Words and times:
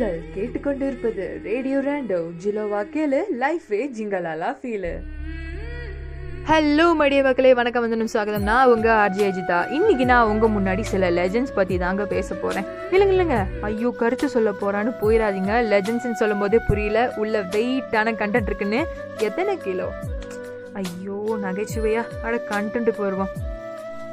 நீங்கள் 0.00 0.20
கேட்டுக்கொண்டிருப்பது 0.34 1.24
ரேடியோ 1.46 1.78
ரேண்டோ 1.86 2.18
ஜிலோவா 2.42 2.78
கேளு 2.92 3.18
லைஃபே 3.40 3.80
ஜிங்கலாலா 3.96 4.50
ஃபீலு 4.60 4.92
ஹலோ 6.50 6.86
மடிய 7.00 7.22
மக்களே 7.26 7.50
வணக்கம் 7.58 7.84
வந்து 7.84 8.06
சுவாகதம் 8.12 8.46
நான் 8.50 8.70
உங்க 8.74 8.88
ஆர்ஜி 9.02 9.22
அஜிதா. 9.26 9.58
இன்னைக்கு 9.78 10.04
நான் 10.12 10.30
உங்க 10.32 10.48
முன்னாடி 10.54 10.84
சில 10.92 11.10
லெஜண்ட்ஸ் 11.18 11.54
பத்தி 11.58 11.76
தாங்க 11.84 12.06
பேச 12.14 12.38
போறேன். 12.44 12.66
இல்லைங்க 12.92 13.14
இல்லைங்க. 13.16 13.40
ஐயோ 13.68 13.90
கருத்து 14.00 14.28
சொல்ல 14.36 14.54
போறான்னு 14.62 14.94
போயிடாதீங்க. 15.02 15.52
லெஜெண்ட்ஸ்னு 15.72 16.20
சொல்லும் 16.22 16.42
போதே 16.44 16.60
புரியல. 16.70 17.02
உள்ள 17.24 17.42
வெயிட்டான 17.56 18.16
கண்டென்ட் 18.22 18.50
இருக்குன்னு 18.52 18.82
எத்தனை 19.28 19.54
கிலோ 19.66 19.90
ஐயோ 20.82 21.20
நகைச்சுவையா. 21.46 22.04
அட 22.26 22.34
கண்டென்ட்டுக்கு 22.52 23.08
வருவோம் 23.08 23.32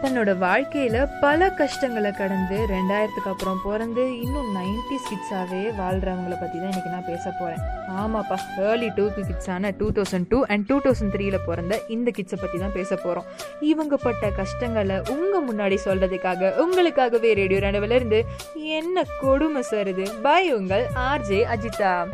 தன்னோட 0.01 0.31
வாழ்க்கையில 0.43 0.97
பல 1.21 1.49
கஷ்டங்களை 1.49 2.11
கடந்து 2.11 2.57
ரெண்டாயிரத்துக்கு 2.69 3.31
அப்புறம் 3.31 3.61
பிறந்து 3.63 4.21
இன்னும் 4.21 4.49
நைன்டி 4.55 4.97
கிட்ஸாவே 5.07 5.61
வாழ்றவங்கள 5.79 6.35
பத்தி 6.39 6.57
தான் 6.57 6.69
இன்னைக்கு 6.71 6.89
நான் 6.89 7.05
பேச 7.05 7.31
போறேன். 7.39 7.61
ஆமாப்பா 8.01 8.37
early 8.57 8.89
two 8.89 9.05
கிட்ஸான 9.15 9.71
two 9.77 9.91
thousand 9.91 10.27
two 10.29 10.45
and 10.47 10.65
two 10.65 10.77
thousand 10.81 11.13
த்ரீல 11.15 11.39
பிறந்த 11.45 11.81
இந்த 11.87 12.11
கிட்ஸை 12.17 12.37
பத்தி 12.41 12.57
தான் 12.57 12.73
பேச 12.73 12.95
போறோம். 12.95 13.27
இவங்க 13.59 13.97
பட்ட 13.97 14.29
கஷ்டங்களை 14.29 14.97
உங்க 15.15 15.41
முன்னாடி 15.49 15.77
சொல்றதுக்காக 15.85 16.51
உங்களுக்காகவே 16.65 17.33
ரேடியோ 17.33 17.59
ரெண்டவில 17.59 17.91
இருந்து 17.91 18.25
என்ன 18.55 19.05
கொடுமை 19.19 19.63
சருது 19.71 20.21
பாய் 20.21 20.53
உங்கள் 20.53 20.85
ஆர்ஜே 20.95 21.41
அஜிதா. 21.55 22.07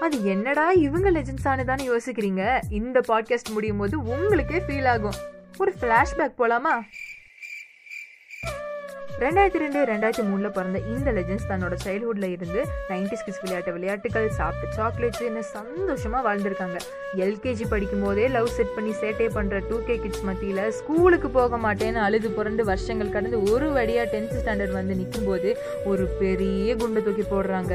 அது 0.00 0.24
என்னடா 0.24 0.70
இவங்க 0.70 1.10
லெஜெண்ட்ஸ் 1.10 1.50
ஆனதான்னு 1.52 1.90
யோசிக்கிறீங்க? 1.92 2.44
இந்த 2.70 3.00
பாட்காஸ்ட் 3.08 3.50
முடியும் 3.50 3.78
போது 3.78 3.96
உங்களுக்கே 4.04 4.58
ஃபீல் 4.58 4.88
ஆகும். 4.88 5.18
ஒரு 5.62 5.72
ஃப்ளாஷ்பேக் 5.78 6.40
போலாமா? 6.42 6.74
ரெண்டாயிரத்தி 9.22 9.60
ரெண்டு 9.62 9.80
ரெண்டாயிரத்தி 9.90 10.22
மூணில் 10.28 10.54
பிறந்த 10.56 10.78
இந்த 10.92 11.08
லெஜெண்ட்ஸ் 11.16 11.48
தன்னோட 11.50 11.74
சைல்ட்ஹுட்ல 11.82 12.26
இருந்து 12.34 12.60
நைன்டிஸ் 12.90 13.24
கிட்ஸ் 13.24 13.42
விளையாட்டு 13.42 13.74
விளையாட்டுகள் 13.76 14.28
சாப்பிட்டு 14.38 14.76
சாக்லேட்ஸ் 14.78 15.24
என்ன 15.28 15.42
சந்தோஷமாக 15.56 16.22
வாழ்ந்திருக்காங்க. 16.26 16.78
எல்கேஜி 17.26 17.66
படிக்கும் 17.72 18.04
போதே 18.06 18.24
லவ் 18.36 18.50
செட் 18.56 18.74
பண்ணி 18.76 18.94
சேட்டை 19.02 19.28
பண்ணுற 19.36 19.60
டூ 19.70 19.78
கே 19.88 19.96
கிட்ஸ் 20.04 20.26
மத்தியில் 20.30 20.64
ஸ்கூலுக்கு 20.80 21.30
போக 21.38 21.58
மாட்டேன்னு 21.66 22.02
அழுது 22.06 22.30
புரண்டு 22.38 22.64
வருஷங்கள் 22.72 23.14
கடந்து 23.16 23.40
ஒரு 23.52 23.68
வழியாக 23.78 24.10
டென்த் 24.14 24.36
ஸ்டாண்டர்ட் 24.40 24.78
வந்து 24.80 25.00
நிற்கும் 25.00 25.30
போது 25.30 25.50
ஒரு 25.92 26.06
பெரிய 26.22 26.76
குண்டு 26.82 27.02
தூக்கி 27.08 27.26
போடுறாங்க. 27.34 27.74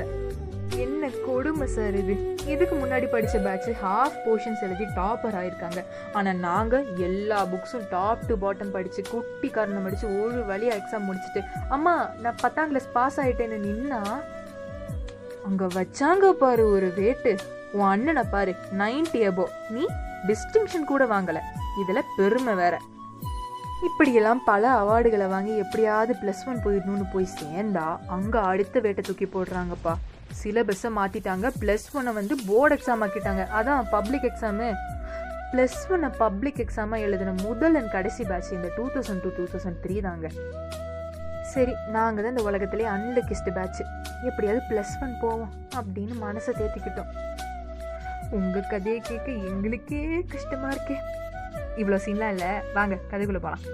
என்ன 0.84 1.10
கொடுமை 1.26 1.68
சார் 1.68 1.96
இது? 1.96 2.14
இதுக்கு 2.46 2.76
முன்னாடி 2.76 3.08
படித்த 3.10 3.40
பேட்ச் 3.40 3.70
ஹாஃப் 3.84 4.18
போர்ஷன்ஸ் 4.26 4.62
எழுதி 4.62 4.84
டாப்பர் 4.84 5.36
ஆயிருக்காங்க. 5.42 5.84
ஆனால் 6.14 6.36
நாங்கள் 6.36 6.86
எல்லா 6.98 7.46
புக்ஸும் 7.46 7.86
டாப் 7.90 8.26
டு 8.28 8.36
பாட்டம் 8.36 8.72
படித்து 8.72 9.04
குட்டி 9.12 9.50
காரணம் 9.50 9.84
படித்து 9.84 10.22
ஒரு 10.24 10.46
வழியாக 10.46 10.80
எக்ஸாம் 10.82 11.08
முடிச்சுட்டு 11.10 11.44
அம்மா 11.70 12.12
நான் 12.22 12.42
பத்தாம் 12.42 12.68
கிளாஸ் 12.68 12.92
பாஸ் 12.92 13.20
ஆகிட்டேன்னு 13.20 13.60
நின்னா 13.68 14.02
அங்கே 15.46 15.66
வச்சாங்க 15.80 16.32
பாரு 16.32 16.72
ஒரு 16.72 16.94
வேட்டு 16.96 17.36
உன் 17.72 17.88
அண்ணனை 17.88 18.24
பாரு 18.32 18.56
நைன்டி 18.78 19.22
அபோ 19.32 19.48
நீ 19.70 19.86
டிஸ்டிங்ஷன் 20.28 20.84
கூட 20.84 21.06
வாங்கலை. 21.06 21.42
இதில் 21.82 22.10
பெருமை 22.18 22.54
வேற. 22.54 22.80
இப்படியெல்லாம் 23.86 24.42
பல 24.50 24.64
அவார்டுகளை 24.82 25.28
வாங்கி 25.34 25.54
எப்படியாவது 25.64 26.14
ப்ளஸ் 26.22 26.44
ஒன் 26.50 26.62
போயிடணும்னு 26.66 27.06
போய் 27.14 27.28
சேர்ந்தா 27.40 27.86
அங்கே 28.16 28.40
அடுத்த 28.52 28.80
வேட்டை 28.86 29.02
தூக்கி 29.08 29.28
போடுறாங்கப்பா. 29.36 29.94
சிலபஸை 30.40 30.90
மாற்றிட்டாங்க 31.00 31.50
ப்ளஸ் 31.62 31.88
ஒன்னை 31.98 32.12
வந்து 32.20 32.36
போர்டு 32.48 32.76
எக்ஸாம் 32.78 33.04
ஆக்கிட்டாங்க. 33.06 33.44
அதான் 33.58 33.90
பப்ளிக் 33.96 34.28
எக்ஸாமு 34.30 34.68
ப்ளஸ் 35.52 35.78
ஒன்னை 35.94 36.10
பப்ளிக் 36.24 36.62
எக்ஸாமாக 36.64 37.06
எழுதின 37.08 37.34
முதல் 37.48 37.76
அண்ட் 37.80 37.92
கடைசி 37.96 38.24
பேட்ச் 38.30 38.52
இந்த 38.58 38.70
two 38.78 38.86
thousand 38.96 39.22
two 39.26 39.32
two 39.38 39.46
thousand 39.54 39.80
three 39.84 39.98
தாங்க. 40.08 40.30
சரி 41.54 41.74
நாங்கள் 41.96 42.24
தான் 42.24 42.34
இந்த 42.36 42.46
உலகத்திலே 42.50 42.88
அன்லக்கிஸ்ட் 42.96 43.52
பேட்ச் 43.58 43.82
எப்படியாவது 44.30 44.62
ப்ளஸ் 44.72 44.96
ஒன் 45.06 45.14
போவோம் 45.24 45.54
அப்படின்னு 45.80 46.16
மனசை 46.26 46.54
தேத்திக்கிட்டோம். 46.62 47.12
உங்கள் 48.40 48.70
கதையை 48.74 49.00
கேட்க 49.10 49.28
எங்களுக்கே 49.52 50.02
கஷ்டமாக 50.34 50.74
இருக்கே. 50.76 50.98
இவ்வளோ 51.82 52.00
சீன்லாம் 52.06 52.34
இல்லை. 52.36 52.52
வாங்க 52.78 52.96
கதைக்குள்ளே 53.12 53.44
போகலாம் 53.48 53.66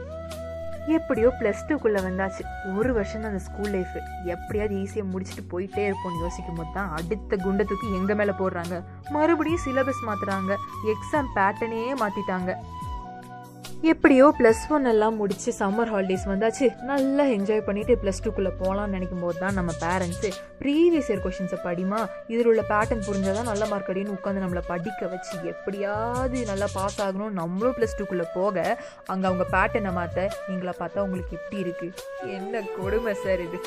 எப்படியோ 0.95 1.29
ப்ளஸ் 1.39 1.65
டூக்குள்ளே 1.69 1.99
வந்தாச்சு. 2.05 2.43
ஒரு 2.77 2.91
வருஷம் 2.97 3.21
தான் 3.23 3.31
அந்த 3.31 3.43
ஸ்கூல் 3.47 3.73
லைஃப் 3.75 3.95
எப்படியாவது 4.33 4.73
ஈஸியாக 4.83 5.09
முடிச்சுட்டு 5.11 5.43
போயிட்டே 5.51 5.83
இருப்போம்னு 5.89 6.23
யோசிக்கும் 6.25 6.59
போது 6.59 6.71
தான் 6.77 6.89
அடுத்த 6.97 7.37
குண்டை 7.43 7.65
தூக்கி 7.69 7.87
எங்கள் 7.99 8.17
மேலே 8.21 8.33
போடுறாங்க. 8.39 8.77
மறுபடியும் 9.15 9.63
சிலபஸ் 9.65 10.01
மாற்றுறாங்க 10.07 10.55
எக்ஸாம் 10.93 11.29
பேட்டர்னே 11.37 11.83
மாற்றிட்டாங்க 12.03 12.53
எப்படியோ 13.89 14.25
ப்ளஸ் 14.39 14.59
ஒன் 14.75 14.87
எல்லாம் 14.89 15.15
முடிச்சு 15.19 15.51
சம்மர் 15.59 15.91
ஹாலிடேஸ் 15.93 16.25
வந்தாச்சு. 16.31 16.65
நல்லா 16.89 17.23
என்ஜாய் 17.35 17.63
பண்ணிட்டு 17.67 17.93
ப்ளஸ் 18.01 18.21
டூக்குள்ளே 18.23 18.51
போகலான்னு 18.59 18.95
நினைக்கும் 18.95 19.23
போது 19.25 19.37
தான் 19.43 19.57
நம்ம 19.59 19.71
பேரண்ட்ஸு 19.83 20.29
ப்ரீவியஸ் 20.59 21.09
இயர் 21.09 21.23
கொஷின்ஸை 21.23 21.59
படிமா 21.65 21.99
இதில் 22.33 22.49
உள்ள 22.51 22.63
பேட்டர்ன் 22.71 23.03
புரிஞ்சாதான் 23.07 23.49
நல்ல 23.51 23.65
மார்க் 23.71 23.89
அடின்னு 23.93 24.15
உட்காந்து 24.17 24.43
நம்மளை 24.43 24.63
படிக்க 24.67 25.07
வச்சு 25.13 25.33
எப்படியாவது 25.53 26.39
நல்லா 26.51 26.67
பாஸ் 26.77 26.99
ஆகணும். 27.05 27.33
நம்மளும் 27.41 27.75
ப்ளஸ் 27.77 27.97
டூக்குள்ளே 27.99 28.27
போக 28.37 28.55
அங்கே 29.13 29.27
அவங்க 29.29 29.47
பேட்டர்னை 29.55 29.93
மாற்ற 29.99 30.27
நீங்களை 30.49 30.75
பார்த்தா 30.81 31.05
உங்களுக்கு 31.07 31.39
எப்படி 31.39 31.63
இருக்குது 31.65 32.33
என்ன 32.37 32.63
கொடுமை 32.77 33.15
சார் 33.23 33.43
இது? 33.47 33.59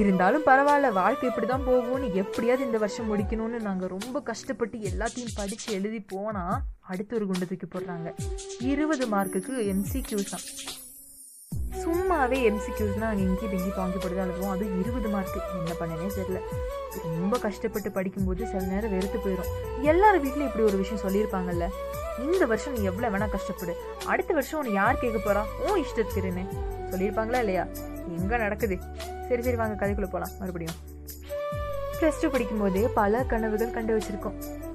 இருந்தாலும் 0.00 0.46
பரவாயில்ல 0.48 0.88
வாழ்க்கை 0.92 1.28
இப்படி 1.28 1.46
தான் 1.46 1.66
போகும்னு 1.68 2.08
எப்படியாவது 2.22 2.66
இந்த 2.66 2.78
வருஷம் 2.78 3.10
முடிக்கணும்னு 3.10 3.58
நாங்கள் 3.68 3.92
ரொம்ப 3.94 4.20
கஷ்டப்பட்டு 4.30 4.78
எல்லாத்தையும் 4.90 5.36
படித்து 5.36 5.68
எழுதி 5.78 6.00
போனால் 6.14 6.58
அடுத்து 6.92 7.16
ஒரு 7.18 7.26
குண்டு 7.30 7.48
தூக்கி 7.50 7.66
போடுறாங்க. 7.66 8.08
இருபது 8.72 9.06
மார்க்குக்கு 9.14 9.54
எம்சிக்யூஸ் 9.72 10.32
தான். 10.34 10.46
சும்மாவே 11.82 12.38
எம்சிக்யூஸ்னால் 12.50 13.10
அங்கே 13.10 13.24
இங்கி 13.28 13.46
திங்கி 13.52 13.72
பாங்கி 13.76 13.98
போட்டு 14.02 14.48
அது 14.54 14.64
இருபது 14.82 15.08
மார்க்கு 15.14 15.40
என்ன 15.60 15.74
பண்ணனே 15.80 16.08
தெரியல. 16.18 16.40
ரொம்ப 17.20 17.38
கஷ்டப்பட்டு 17.46 17.90
படிக்கும்போது 17.98 18.42
சில 18.52 18.62
நேரம் 18.72 18.94
வெறுத்து 18.96 19.18
போயிடும் 19.26 19.52
எல்லார் 19.92 20.22
வீட்டிலையும் 20.24 20.50
இப்படி 20.50 20.66
ஒரு 20.70 20.78
விஷயம் 20.82 21.04
சொல்லியிருப்பாங்கல்ல. 21.04 21.68
இந்த 22.26 22.44
வருஷம் 22.52 22.74
நீ 22.76 22.82
எவ்வளோ 22.90 23.10
வேணால் 23.14 23.34
கஷ்டப்படு. 23.36 23.74
அடுத்த 24.12 24.32
வருஷம் 24.38 24.58
உன்னை 24.60 24.72
யார் 24.80 25.00
கேட்க 25.02 25.18
போகிறா 25.18 25.44
உன் 25.66 25.84
இஷ்டத்திருன்னு 25.84 26.44
சொல்லியிருப்பாங்களா 26.92 27.40
இல்லையா? 27.44 27.66
எங்கே 28.16 28.36
நடக்குது. 28.36 28.78
சரி 29.28 29.42
சரி 29.42 29.56
வாங்க 29.56 29.86
கதைக்குள்ளே 29.86 30.02
போகலாம் 30.02 30.30
மறுபடியும். 30.38 30.74
ப்ளஸ் 32.00 32.20
டூ 32.20 32.28
படிக்கும்போதே 32.28 32.88
பல 32.94 33.24
கனவுகள் 33.24 33.70
கண்டு 33.70 33.98
வச்சுருக்கோம். 33.98 34.66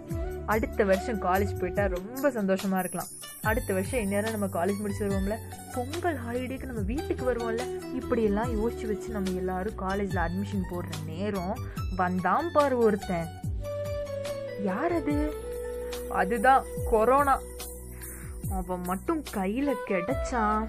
அடுத்த 0.46 0.84
வருஷம் 0.84 1.22
காலேஜ் 1.22 1.60
போயிட்டா 1.60 1.86
ரொம்ப 1.86 2.32
சந்தோஷமாக 2.32 2.80
இருக்கலாம். 2.80 3.08
அடுத்த 3.42 3.74
வருஷம் 3.74 4.00
இந்நேரம் 4.00 4.40
நம்ம 4.40 4.46
காலேஜ் 4.46 4.80
முடிச்சு 4.80 5.08
வருவோம்ல. 5.08 5.36
பொங்கல் 5.76 6.18
ஹாலிடேக்கு 6.28 6.66
நம்ம 6.66 6.82
வீட்டுக்கு 6.82 7.34
வருவோம்ல. 7.34 7.94
இப்படியெல்லாம் 7.94 8.52
யோசிச்சு 8.52 8.88
வச்சு 8.88 9.10
நம்ம 9.10 9.30
எல்லாரும் 9.30 9.76
காலேஜில் 9.76 10.22
அட்மிஷன் 10.22 10.72
போடுற 10.72 11.06
நேரம் 11.06 11.58
வந்தாம் 11.96 12.52
பாரு 12.54 12.78
ஒருத்தன். 12.78 13.28
யார் 14.64 14.92
அது? 14.92 15.34
அதுதான் 16.10 16.64
கொரோனா 16.90 17.40
அவன் 18.52 18.82
மட்டும் 18.82 19.24
கையில் 19.32 19.76
கிடைச்சான். 19.88 20.68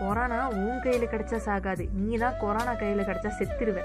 கொரோனா 0.00 0.48
உன் 0.48 0.80
கையில் 0.80 1.08
கிடைச்சா 1.08 1.38
சாகாது. 1.46 1.88
நீ 1.92 2.16
தான் 2.16 2.38
கொரோனா 2.40 2.74
கையில் 2.74 3.06
கிடச்சா 3.06 3.30
செத்துருவ. 3.38 3.80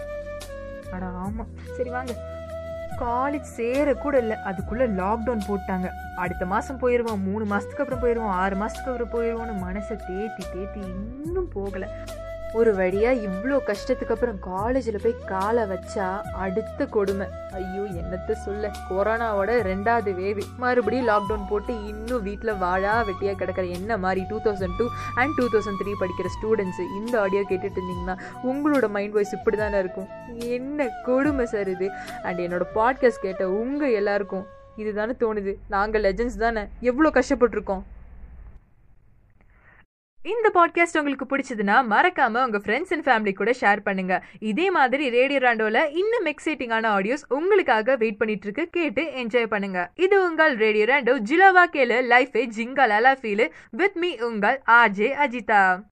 அட 0.92 1.06
ஆமாம் 1.06 1.52
சரி 1.78 1.90
வாங்க. 1.90 2.14
காலேஜ் 3.00 3.52
சேர 3.58 3.94
கூட 3.94 4.18
இல்லை. 4.18 4.38
அதுக்குள்ளே 4.38 4.86
லாக்டவுன் 4.86 5.48
போட்டாங்க. 5.48 5.88
அடுத்த 6.16 6.46
மாதம் 6.46 6.80
போயிடுவோம் 6.80 7.24
மூணு 7.24 7.46
மாதத்துக்கு 7.46 7.84
அப்புறம் 7.84 8.04
போயிடுவோம் 8.04 8.34
ஆறு 8.42 8.56
மாதத்துக்கு 8.56 8.92
அப்புறம் 8.92 9.14
போயிடுவோம்னு 9.16 9.64
மனசை 9.66 9.96
தேத்தி 10.10 10.44
தேத்தி 10.56 10.82
இன்னும் 11.26 11.52
போகலை. 11.56 11.88
ஒரு 12.54 12.72
வழியாக 12.76 13.20
இவ்வளோ 13.28 13.58
கஷ்டத்துக்கு 13.68 14.14
அப்புறம் 14.14 14.40
காலேஜில் 14.40 15.00
போய் 15.04 15.14
காலை 15.26 15.64
வச்சா 15.64 16.08
அடுத்த 16.44 16.86
கொடுமை. 16.86 17.28
ஐயோ 17.54 17.82
என்னத்த 17.82 18.32
சொல்ல? 18.32 18.72
கொரோனாவோட 18.90 19.52
ரெண்டாவது 19.68 20.12
வேவு 20.20 20.42
மறுபடியும் 20.58 21.08
லாக்டவுன் 21.08 21.48
போட்டு 21.50 21.88
இன்னும் 21.88 22.24
வீட்டில் 22.24 22.54
வாழா 22.54 23.04
வெட்டியாக 23.04 23.36
கிடக்கிற 23.36 23.68
என்ன 23.68 23.98
மாதிரி 23.98 24.26
two 24.30 24.40
thousand 24.42 24.76
two 24.78 24.88
and 25.16 25.34
two 25.36 25.46
thousand 25.54 25.80
three 25.84 25.94
படிக்கிற 26.02 26.30
ஸ்டூடெண்ட்ஸு 26.36 26.86
இந்த 26.96 27.20
ஆடியோ 27.20 27.42
கேட்டுட்டு 27.50 27.82
இருந்தீங்கன்னா 27.82 28.18
உங்களோட 28.44 28.90
மைண்ட் 28.90 29.14
வாய்ஸ் 29.14 29.34
இப்படி 29.34 29.58
தானே 29.58 29.80
இருக்கும். 29.80 30.08
என்ன 30.38 30.90
கொடுமை 31.04 31.46
சார் 31.46 31.68
இது? 31.68 31.90
அண்ட் 32.24 32.40
என்னோட 32.40 32.62
பாட்காஸ்ட் 32.76 33.26
கேட்ட 33.28 33.50
உங்கள் 33.50 33.94
எல்லாருக்கும் 33.94 34.46
இதுதானே 34.76 35.12
தோணுது. 35.12 35.56
நாங்கள் 35.68 36.04
லெஜன்ஸ் 36.04 36.38
தானே. 36.38 36.66
எவ்வளோ 36.80 37.10
கஷ்டப்பட்டிருக்கோம். 37.10 37.82
இந்த 40.24 40.50
பாட்காஸ்ட் 40.54 40.98
உங்களுக்கு 40.98 41.38
பிடிச்சதுன்னா 41.38 41.78
மறக்காம 41.90 42.46
உங்க 42.46 42.58
ஃப்ரெண்ட்ஸ் 42.58 43.04
அண்ட் 43.04 43.08
ஃபேமிலி 43.08 43.34
கூட 43.34 43.52
ஷேர் 43.62 43.80
பண்ணுங்க. 43.84 44.24
இதே 44.40 44.72
மாதிரி 44.72 45.10
ரேடியோ 45.10 45.40
ராண்டோல 45.40 45.90
இன்னும் 45.92 46.26
எக்ஸைட்டிங்கான 46.26 46.90
ஆடியோஸ் 46.98 47.24
உங்களுக்காக 47.28 47.96
வெயிட் 47.96 48.18
பண்ணிட்டு 48.18 48.52
இருக்கு. 48.52 48.82
கேட்டு 48.82 49.04
என்ஜாய் 49.04 49.46
பண்ணுங்க. 49.46 49.92
இது 49.96 50.30
உங்கள் 50.30 50.56
ரேடியோ 50.56 50.86
ராண்டோ 50.86 51.16
ஜிலோவா 51.30 51.66
கேளு 51.72 51.98
லைஃபே 52.14 52.50
ஜிங்கல் 52.58 52.94
அலா 52.98 53.14
ஃபீலு 53.22 53.50
வித் 53.72 53.96
மீ 53.96 54.18
உங்கள் 54.20 54.62
ஆர்ஜே 54.68 55.10
அஜிதா. 55.26 55.84